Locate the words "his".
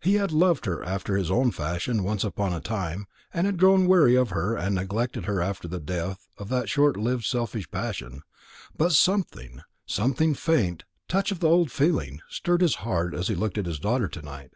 1.18-1.30, 12.62-12.76, 13.66-13.78